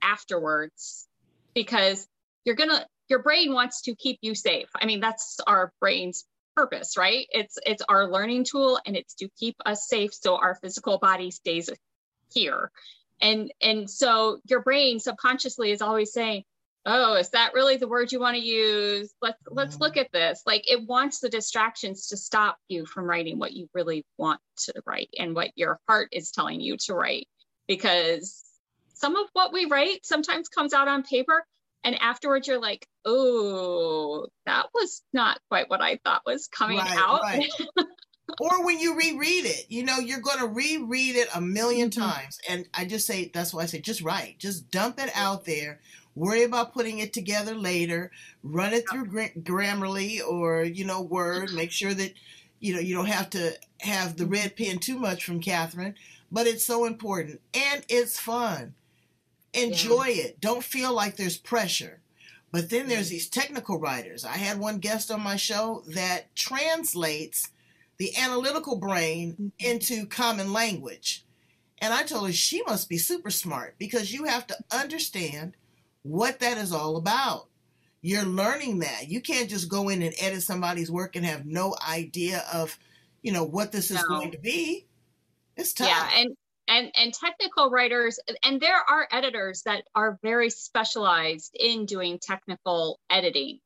[0.00, 1.06] afterwards
[1.54, 2.06] because
[2.44, 4.68] you're to your brain wants to keep you safe.
[4.80, 6.24] I mean, that's our brain's
[6.56, 7.26] purpose, right?
[7.30, 11.30] It's it's our learning tool and it's to keep us safe so our physical body
[11.30, 11.70] stays
[12.32, 12.70] here.
[13.20, 16.44] And and so your brain subconsciously is always saying,
[16.84, 19.12] "Oh, is that really the word you want to use?
[19.22, 23.38] Let's let's look at this." Like it wants the distractions to stop you from writing
[23.38, 27.28] what you really want to write and what your heart is telling you to write
[27.68, 28.42] because
[28.94, 31.44] some of what we write sometimes comes out on paper
[31.86, 36.98] and afterwards you're like oh that was not quite what i thought was coming right,
[36.98, 37.48] out right.
[38.40, 42.00] or when you reread it you know you're going to reread it a 1000000 mm-hmm.
[42.00, 45.46] times and i just say that's why i say just write just dump it out
[45.46, 45.80] there
[46.14, 48.10] worry about putting it together later
[48.42, 52.12] run it through grammarly or you know word make sure that
[52.58, 54.32] you know you don't have to have the mm-hmm.
[54.32, 55.94] red pen too much from kathryn
[56.32, 58.74] but it's so important and it's fun
[59.52, 60.24] Enjoy yeah.
[60.24, 60.40] it.
[60.40, 62.00] Don't feel like there's pressure.
[62.52, 64.24] But then there's these technical writers.
[64.24, 67.50] I had one guest on my show that translates
[67.98, 69.48] the analytical brain mm-hmm.
[69.58, 71.24] into common language.
[71.78, 75.54] And I told her she must be super smart because you have to understand
[76.02, 77.48] what that is all about.
[78.00, 79.08] You're learning that.
[79.08, 82.78] You can't just go in and edit somebody's work and have no idea of,
[83.22, 84.08] you know, what this is no.
[84.08, 84.86] going to be.
[85.56, 85.88] It's tough.
[85.88, 86.36] Yeah, and
[86.68, 92.98] and and technical writers and there are editors that are very specialized in doing technical
[93.10, 93.58] editing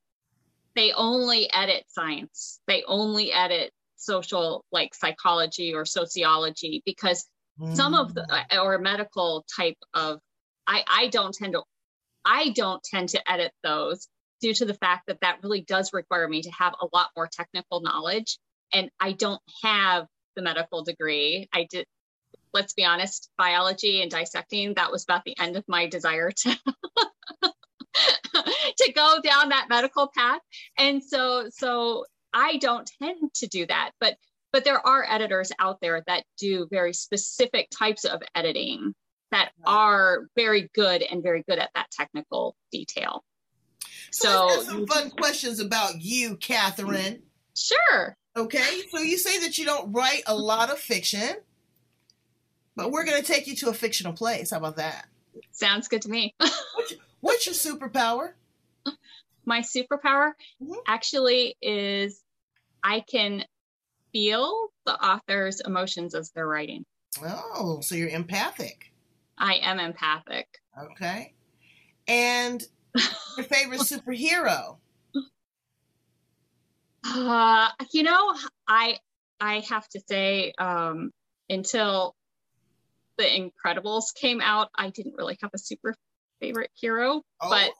[0.77, 7.27] they only edit science they only edit social like psychology or sociology because
[7.61, 7.75] mm.
[7.75, 8.63] some of the mm.
[8.63, 10.21] or medical type of
[10.67, 11.63] i i don't tend to
[12.25, 14.09] i don't tend to edit those
[14.41, 17.29] due to the fact that that really does require me to have a lot more
[17.31, 18.39] technical knowledge
[18.73, 21.87] and i don't have the medical degree i did
[22.53, 26.59] let's be honest, biology and dissecting, that was about the end of my desire to
[27.95, 30.41] to go down that medical path.
[30.79, 34.17] And so so I don't tend to do that, but
[34.53, 38.95] but there are editors out there that do very specific types of editing
[39.31, 43.23] that are very good and very good at that technical detail.
[44.11, 47.21] So, so some fun questions about you, Kathryn.
[47.55, 48.17] Sure.
[48.37, 48.83] Okay.
[48.91, 51.37] So you say that you don't write a lot of fiction.
[52.81, 54.53] But we're going to take you to a fictional place.
[54.53, 55.07] How about that?
[55.53, 56.35] Sounds good to me.
[56.39, 58.31] what's, your, what's, your, superpower?
[59.45, 60.73] My superpower mm-hmm.
[60.87, 62.23] actually is
[62.83, 63.45] I can
[64.15, 66.87] feel the author's emotions as they're writing.
[67.23, 68.91] Oh, so you're empathic.
[69.37, 70.49] I am empathic.
[70.93, 71.35] Okay.
[72.09, 72.65] And
[73.37, 74.79] your favorite superhero?
[77.05, 78.35] Uh, you know,
[78.67, 78.97] I
[79.39, 81.11] I have to say, um,
[81.51, 82.15] until
[83.21, 85.95] the Incredibles came out, I didn't really have a super
[86.41, 87.23] favorite hero.
[87.41, 87.51] Oh.
[87.51, 87.71] But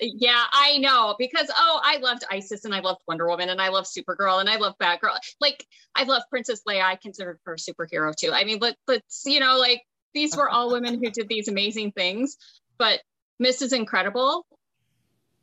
[0.00, 3.68] yeah, I know because oh, I loved Isis and I loved Wonder Woman and I
[3.68, 5.18] love Supergirl and I love Batgirl.
[5.40, 6.82] Like I love Princess Leia.
[6.82, 8.30] I considered her a superhero too.
[8.32, 9.82] I mean, let, let's you know, like
[10.14, 12.36] these were all women who did these amazing things.
[12.78, 13.00] But
[13.42, 13.72] Mrs.
[13.72, 14.46] Incredible,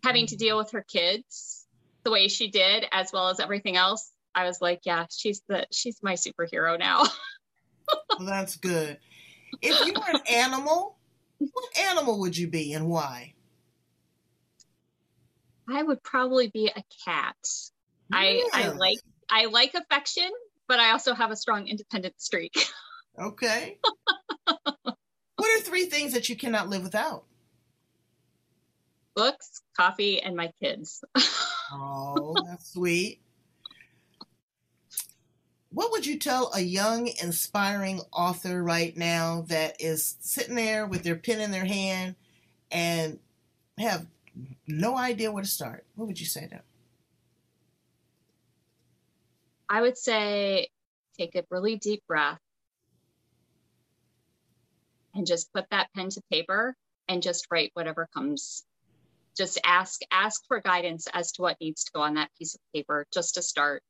[0.04, 1.66] having to deal with her kids
[2.04, 5.68] the way she did, as well as everything else, I was like, yeah, she's the
[5.72, 7.04] she's my superhero now.
[8.20, 8.98] well, that's good.
[9.62, 10.98] If you were an animal,
[11.38, 13.34] what animal would you be and why?
[15.70, 17.36] I would probably be a cat.
[18.10, 18.18] Yeah.
[18.18, 20.30] I, I like I like affection,
[20.68, 22.54] but I also have a strong independent streak.
[23.16, 23.78] Okay.
[24.46, 24.98] what
[25.38, 27.26] are three things that you cannot live without?
[29.16, 31.04] Books, coffee, and my kids.
[31.72, 33.23] oh, that's sweet
[35.74, 41.04] what would you tell a young, inspiring author right now that is sitting there with
[41.04, 42.16] their pen in their hand
[42.72, 43.20] and
[43.80, 44.06] have
[44.68, 45.86] no idea where to start?
[45.96, 46.62] What would you say to them?
[49.68, 50.68] I would say
[51.18, 52.40] take a really deep breath
[55.16, 56.76] and just put that pen to paper
[57.08, 58.64] and just write whatever comes
[59.36, 62.62] just ask ask for guidance as to what needs to go on that piece of
[62.74, 63.82] paper just to start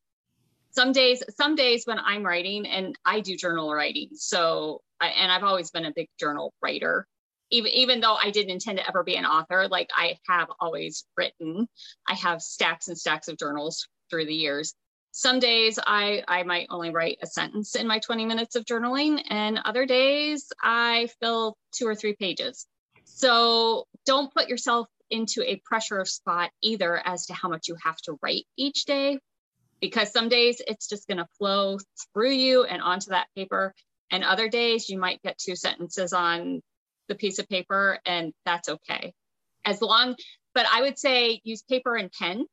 [0.74, 5.32] some days some days when i'm writing and i do journal writing so I, and
[5.32, 7.08] i've always been a big journal writer.
[7.52, 11.06] Even even though i didn't intend to ever be an author like i have always
[11.18, 11.68] written.
[12.08, 14.74] I have stacks and stacks of journals through the years.
[15.12, 19.22] Some days i i might only write a sentence in my 20 minutes of journaling
[19.30, 22.66] and other days i fill two or three pages.
[23.06, 27.98] So don't put yourself into a pressure spot either as to how much you have
[27.98, 29.20] to write each day
[29.84, 31.78] because some days it's just going to flow
[32.13, 33.76] through you and onto that paper.
[34.12, 36.62] And other days you might get two sentences on
[37.10, 39.13] the piece of paper, and that's okay.
[39.65, 40.15] As long,
[40.56, 42.46] but I would say use paper and pen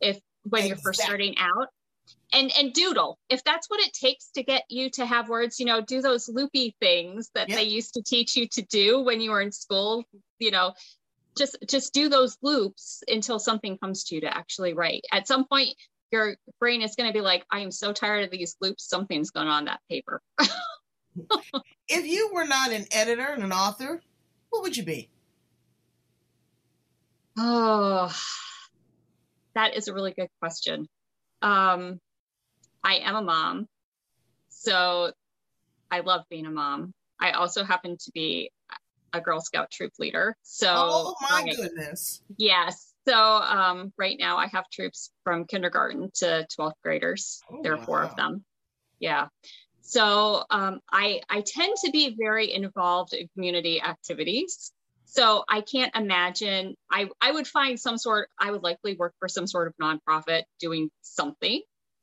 [0.00, 0.68] if when exactly.
[0.68, 1.66] you're first starting out
[2.32, 5.66] and and doodle if that's what it takes to get you to have words you
[5.66, 7.58] know do those loopy things that yep.
[7.58, 10.04] they used to teach you to do when you were in school
[10.38, 10.72] you know
[11.36, 15.44] just just do those loops until something comes to you to actually write at some
[15.46, 15.74] point
[16.10, 19.30] your brain is going to be like i am so tired of these loops something's
[19.30, 20.22] going on that paper
[21.88, 24.00] if you were not an editor and an author
[24.50, 25.08] what would you be
[27.38, 28.12] oh
[29.54, 30.86] that is a really good question
[31.42, 32.00] um
[32.84, 33.66] I am a mom.
[34.48, 35.12] So
[35.90, 36.92] I love being a mom.
[37.20, 38.50] I also happen to be
[39.12, 40.36] a Girl Scout troop leader.
[40.42, 42.22] So Oh my I, goodness.
[42.36, 42.92] Yes.
[43.08, 47.40] So um, right now I have troops from kindergarten to 12th graders.
[47.50, 47.84] Oh, there are wow.
[47.84, 48.44] four of them.
[49.00, 49.28] Yeah.
[49.80, 54.72] So um, I I tend to be very involved in community activities.
[55.06, 59.28] So I can't imagine I I would find some sort I would likely work for
[59.28, 61.62] some sort of nonprofit doing something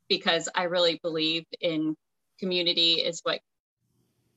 [0.09, 1.95] because I really believe in
[2.39, 3.41] community is what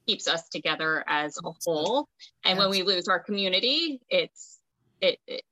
[0.07, 2.09] keeps us together as a whole.
[2.45, 4.59] And when we lose our community, it's
[5.01, 5.43] it, it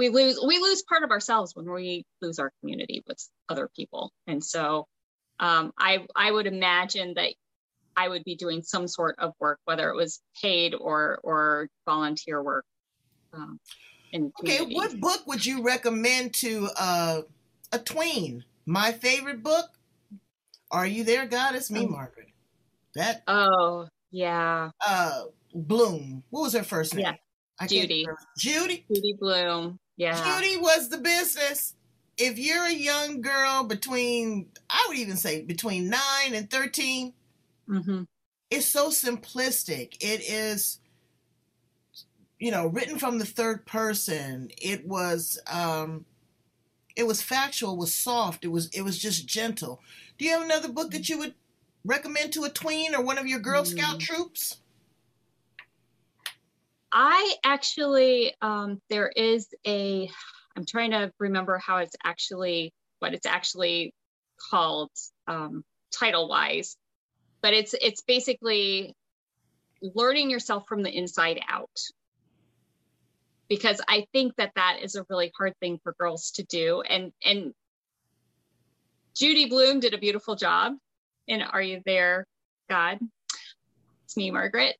[0.00, 3.18] we lose we lose part of ourselves when we lose our community with
[3.50, 4.12] other people.
[4.26, 4.86] And so
[5.38, 7.34] um, I I would imagine that
[7.98, 12.42] I would be doing some sort of work, whether it was paid or or volunteer
[12.42, 12.64] work.
[13.34, 13.60] Um,
[14.14, 17.20] okay, what book would you recommend to uh,
[17.70, 18.42] a tween?
[18.64, 19.66] My favorite book,
[20.70, 21.54] Are You There, God?
[21.54, 21.88] It's me, oh.
[21.88, 22.28] Margaret.
[22.94, 23.22] That.
[23.28, 24.70] Oh, yeah.
[24.84, 26.22] Uh, Blume.
[26.30, 27.04] What was her first name?
[27.04, 27.14] Yeah.
[27.60, 28.06] I Judy.
[28.38, 28.86] Judy.
[28.92, 29.78] Judy Blume.
[30.00, 30.40] Yeah.
[30.40, 31.74] Judy was the business.
[32.16, 37.12] If you're a young girl between, I would even say between nine and 13,
[37.68, 38.02] mm-hmm.
[38.50, 39.98] it's so simplistic.
[40.00, 40.78] It is,
[42.38, 44.48] you know, written from the third person.
[44.56, 46.06] It was, um,
[46.96, 49.82] it was factual, it was soft, it was it was just gentle.
[50.16, 51.34] Do you have another book that you would
[51.84, 54.00] recommend to a tween or one of your Girl Scout mm.
[54.00, 54.60] troops?
[56.92, 60.10] I actually um, there is a
[60.56, 63.94] I'm trying to remember how it's actually what it's actually
[64.50, 64.90] called
[65.26, 66.76] um, title wise,
[67.42, 68.94] but it's it's basically
[69.82, 71.70] learning yourself from the inside out
[73.48, 76.82] because I think that that is a really hard thing for girls to do.
[76.82, 77.52] And and
[79.16, 80.74] Judy Blume did a beautiful job
[81.26, 82.26] in Are You There,
[82.68, 82.98] God?
[84.04, 84.76] It's me, Margaret.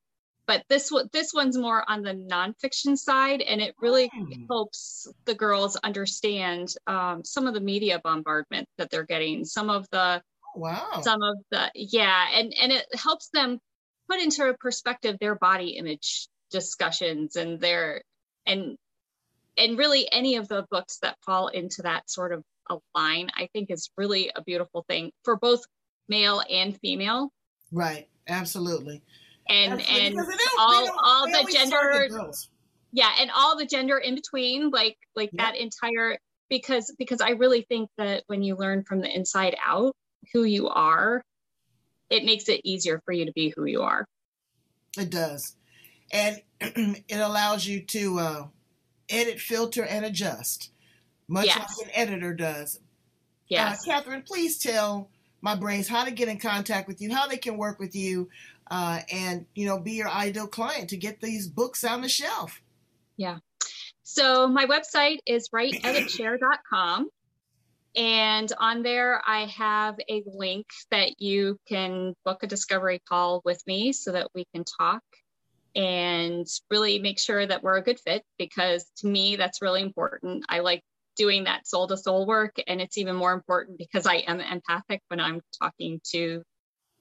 [0.50, 4.46] But this one, this one's more on the nonfiction side, and it really mm.
[4.50, 9.88] helps the girls understand um, some of the media bombardment that they're getting, some of
[9.90, 10.20] the
[10.56, 13.60] wow, some of the yeah, and and it helps them
[14.10, 18.02] put into a perspective their body image discussions and their
[18.44, 18.76] and
[19.56, 23.48] and really any of the books that fall into that sort of a line i
[23.52, 25.64] think is really a beautiful thing for both
[26.08, 27.32] male and female.
[27.70, 28.08] Right.
[28.26, 29.02] Absolutely
[29.48, 30.06] and absolutely.
[30.06, 30.20] and
[30.58, 32.08] all all the gender
[32.92, 37.62] yeah and all the gender in between like like that entire because because i really
[37.62, 39.94] think that when you learn from the inside out
[40.32, 41.22] who you are
[42.10, 44.06] it makes it easier for you to be who you are
[44.98, 45.56] it does
[46.12, 48.46] and it allows you to uh,
[49.08, 50.70] edit, filter, and adjust,
[51.28, 51.58] much yes.
[51.58, 52.76] like an editor does.
[52.76, 52.84] Uh,
[53.48, 53.88] yes.
[53.88, 57.36] Uh, Kathryn, please tell my brains how to get in contact with you, how they
[57.36, 58.28] can work with you,
[58.70, 62.60] uh, and you know, be your ideal client to get these books on the shelf.
[63.16, 63.38] Yeah.
[64.02, 67.10] So my website is writeeditshare.com.
[67.96, 73.60] And on there, I have a link that you can book a discovery call with
[73.66, 75.02] me so that we can talk
[75.74, 80.44] and really make sure that we're a good fit because to me that's really important
[80.48, 80.82] i like
[81.16, 85.00] doing that soul to soul work and it's even more important because i am empathic
[85.08, 86.42] when i'm talking to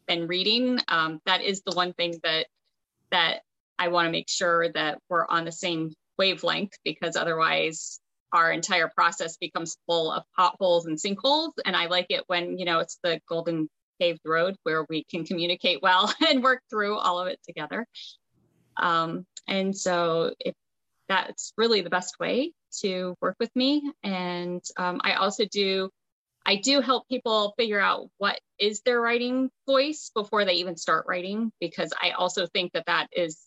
[0.09, 2.47] and reading um, that is the one thing that
[3.11, 3.41] that
[3.77, 7.99] i want to make sure that we're on the same wavelength because otherwise
[8.33, 12.65] our entire process becomes full of potholes and sinkholes and i like it when you
[12.65, 13.69] know it's the golden
[13.99, 17.85] paved road where we can communicate well and work through all of it together
[18.77, 20.53] um, and so if
[21.09, 23.91] that's really the best way to work with me.
[24.03, 25.89] And um, I also do,
[26.45, 31.05] I do help people figure out what is their writing voice before they even start
[31.07, 33.39] writing, because I also think that that is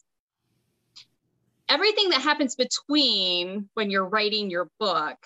[1.69, 5.17] everything that happens between when you're writing your book.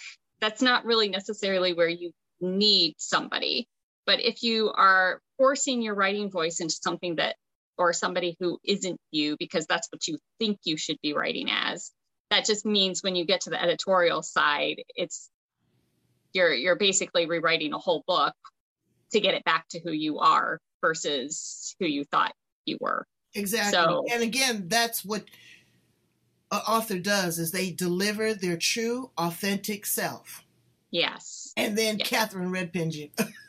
[0.40, 3.68] That's not really necessarily where you need somebody.
[4.06, 7.36] But if you are forcing your writing voice into something that,
[7.76, 11.90] or somebody who isn't you, because that's what you think you should be writing as,
[12.30, 15.28] that just means when you get to the editorial side, it's
[16.37, 18.34] you're you're basically rewriting a whole book
[19.11, 22.32] to get it back to who you are versus who you thought
[22.64, 23.07] you were.
[23.34, 23.72] Exactly.
[23.72, 25.24] So, and again, that's what
[26.53, 30.45] an author does is they deliver their true, authentic self.
[30.91, 31.53] Yes.
[31.57, 32.09] And then yes.
[32.09, 32.70] Kathryn Red.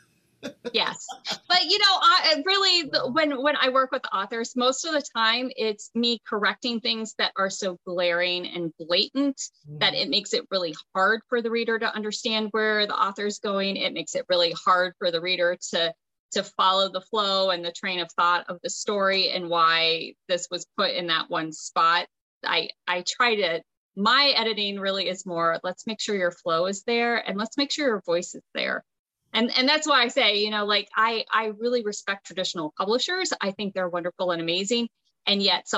[0.72, 1.06] yes.
[1.48, 5.50] But you know I, really when when i work with authors most of the time
[5.56, 9.80] it's me correcting things that are so glaring and blatant mm.
[9.80, 13.76] that it makes it really hard for the reader to understand where the author's going.
[13.76, 15.92] It makes it really hard for the reader to
[16.32, 20.46] to follow the flow and the train of thought of the story and why this
[20.50, 22.06] was put in that one spot.
[22.44, 23.62] I i try to
[23.96, 27.72] my editing really is more let's make sure your flow is there and let's make
[27.72, 28.84] sure your voice is there
[29.32, 33.32] and and that's why i say you know like i i really respect traditional publishers.
[33.40, 34.88] I think they're wonderful and amazing.
[35.26, 35.68] And yet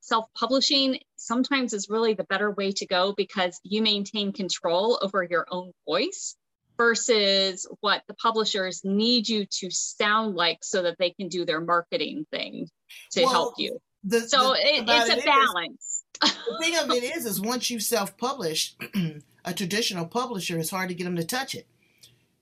[0.00, 5.46] self-publishing sometimes is really the better way to go because you maintain control over your
[5.48, 6.34] own voice
[6.76, 11.60] versus what the publishers need you to sound like so that they can do their
[11.60, 12.68] marketing thing
[13.12, 13.78] to well, help you.
[14.02, 16.04] the, so the, it, it's a it balance.
[16.24, 18.74] Is, the thing of it is is once you self-publish
[19.44, 21.66] a traditional publisher it's hard to get them to touch it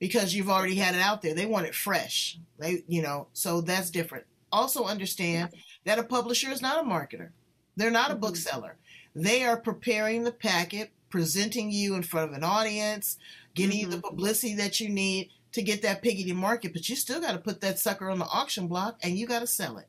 [0.05, 1.33] because you've already had it out there.
[1.33, 2.39] They want it fresh.
[2.59, 4.27] They, you know, so that's different.
[4.53, 5.49] Also understand
[5.85, 7.31] that a publisher is not a marketer.
[7.75, 8.21] They're not a mm-hmm.
[8.21, 8.77] bookseller.
[9.15, 13.17] They are preparing the packet, presenting you in front of an audience,
[13.55, 13.93] getting mm-hmm.
[13.93, 14.09] you the mm-hmm.
[14.09, 17.39] publicity that you need to get that piggy to market, but you still got to
[17.39, 19.89] put that sucker on the auction block and you got to sell it.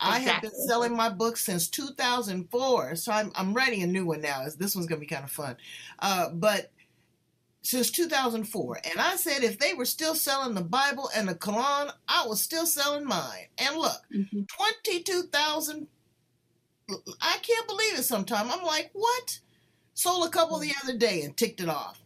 [0.00, 4.22] I have been selling my book since 2004, so I'm, I'm writing a new one
[4.22, 4.42] now.
[4.58, 5.58] This one's going to be kind of fun.
[5.98, 6.70] Uh, but
[7.64, 8.80] since 2004.
[8.84, 12.40] And I said if they were still selling the Bible and the Quran, I was
[12.40, 13.46] still selling mine.
[13.58, 14.42] And look, mm-hmm.
[14.82, 15.88] 22,000.
[17.20, 18.52] I can't believe it sometimes.
[18.52, 19.40] I'm like, what?
[19.94, 22.00] Sold a couple the other day and ticked it off.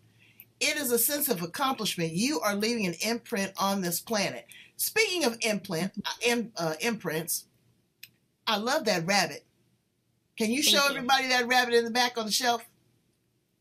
[0.61, 2.13] It is a sense of accomplishment.
[2.13, 4.47] You are leaving an imprint on this planet.
[4.77, 6.49] Speaking of imprint, mm-hmm.
[6.57, 7.47] uh, imprints,
[8.47, 9.45] I love that rabbit.
[10.37, 10.91] Can you Thank show you.
[10.91, 12.65] everybody that rabbit in the back on the shelf?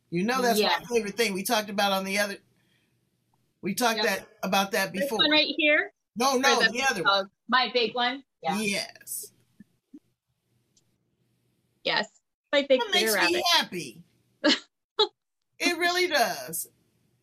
[0.10, 1.34] You know that's my favorite thing.
[1.34, 2.38] We talked about on the other.
[3.62, 4.06] We talked yep.
[4.06, 5.18] that about that before.
[5.18, 5.92] This one right here.
[6.16, 7.26] No, no, the, the, other oh, one.
[7.26, 8.24] Oh, my big one.
[8.42, 8.58] Yeah.
[8.60, 9.32] Yes.
[11.84, 12.08] Yes.
[12.52, 13.32] My big that makes rabbit.
[13.32, 14.04] me happy.
[15.60, 16.68] it really does.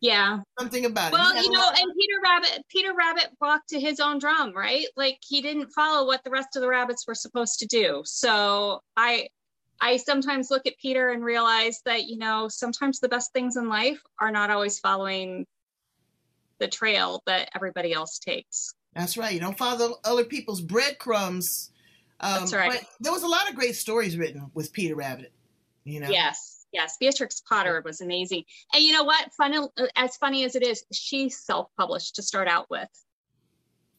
[0.01, 0.39] Yeah.
[0.59, 1.35] Something about well, it.
[1.35, 4.85] Well, you know, and Peter Rabbit, Peter Rabbit walked to his own drum, right?
[4.95, 8.01] Like he didn't follow what the rest of the rabbits were supposed to do.
[8.05, 9.27] So I
[9.81, 13.67] I sometimes look at Peter and realize that, you know, sometimes the best things in
[13.69, 15.45] life are not always following
[16.59, 18.73] the trail that everybody else takes.
[18.93, 19.33] That's right.
[19.33, 21.71] You don't follow other people's breadcrumbs.
[22.21, 22.81] Um, That's right.
[23.01, 25.33] there was a lot of great stories written with Peter Rabbit.
[25.83, 26.09] You know.
[26.09, 26.65] Yes.
[26.71, 26.95] Yes.
[26.97, 28.45] Beatrix Potter was amazing.
[28.73, 29.33] And you know what?
[29.33, 29.59] Funny,
[29.97, 32.87] as funny as it is, she self-published to start out with,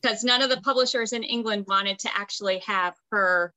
[0.01, 3.53] because none of the publishers in England wanted to actually have her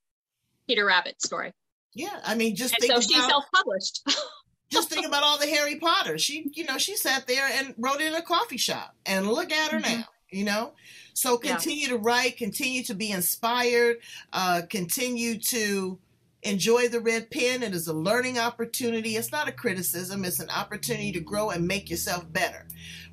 [0.68, 1.52] Peter Rabbit story.
[1.94, 4.02] Yeah, I mean, just and think so she about, self-published.
[4.70, 6.18] just think about all the Harry Potter.
[6.18, 9.72] She, you know, she sat there and wrote in a coffee shop, and look at
[9.72, 10.00] her mm-hmm.
[10.00, 10.06] now.
[10.30, 10.72] You know,
[11.12, 11.88] so continue yeah.
[11.88, 13.96] to write, continue to be inspired,
[14.32, 15.98] uh, continue to
[16.42, 17.64] enjoy the red pen.
[17.64, 19.16] It is a learning opportunity.
[19.16, 20.24] It's not a criticism.
[20.24, 22.66] It's an opportunity to grow and make yourself better.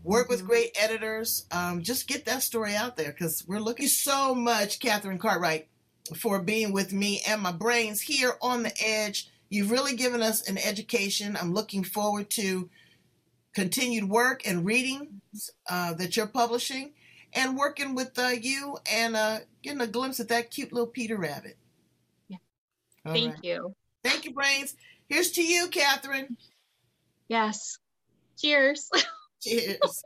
[0.03, 0.47] Work with mm-hmm.
[0.47, 1.47] great editors.
[1.51, 5.67] Um, just get that story out there because we're looking so much, Kathryn Cartwright
[6.15, 9.29] for being with me and my brains here on the edge.
[9.49, 11.37] You've really given us an education.
[11.39, 12.69] I'm looking forward to
[13.53, 16.93] continued work and readings uh, that you're publishing
[17.33, 21.17] and working with uh, you and uh, getting a glimpse at that cute little Peter
[21.17, 21.57] Rabbit.
[22.27, 22.37] Yeah.
[23.05, 23.43] All Thank right.
[23.43, 23.75] you.
[24.03, 24.75] Thank you, Brains.
[25.07, 26.35] Here's to you, Kathryn.
[27.27, 27.79] Yes.
[28.37, 28.89] Cheers.
[29.41, 30.03] Cheers.